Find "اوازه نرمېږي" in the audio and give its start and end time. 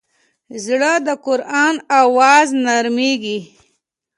2.03-3.39